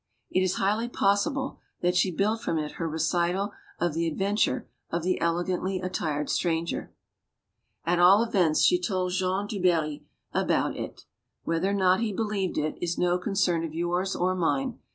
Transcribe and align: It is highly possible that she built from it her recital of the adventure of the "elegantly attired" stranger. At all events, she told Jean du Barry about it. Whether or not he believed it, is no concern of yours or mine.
It 0.31 0.41
is 0.41 0.55
highly 0.55 0.89
possible 0.89 1.59
that 1.83 1.95
she 1.95 2.09
built 2.09 2.41
from 2.41 2.57
it 2.57 2.71
her 2.81 2.89
recital 2.89 3.51
of 3.77 3.93
the 3.93 4.07
adventure 4.07 4.67
of 4.89 5.03
the 5.03 5.21
"elegantly 5.21 5.79
attired" 5.79 6.27
stranger. 6.27 6.91
At 7.85 7.99
all 7.99 8.23
events, 8.23 8.61
she 8.61 8.79
told 8.81 9.11
Jean 9.11 9.45
du 9.45 9.61
Barry 9.61 10.07
about 10.33 10.75
it. 10.75 11.05
Whether 11.43 11.69
or 11.69 11.73
not 11.73 11.99
he 11.99 12.11
believed 12.13 12.57
it, 12.57 12.79
is 12.81 12.97
no 12.97 13.19
concern 13.19 13.63
of 13.63 13.75
yours 13.75 14.15
or 14.15 14.33
mine. 14.33 14.79